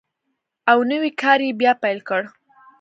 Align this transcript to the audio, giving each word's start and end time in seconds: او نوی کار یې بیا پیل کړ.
او 0.71 0.79
نوی 0.91 1.11
کار 1.21 1.39
یې 1.47 1.51
بیا 1.59 1.73
پیل 1.83 1.99
کړ. 2.09 2.21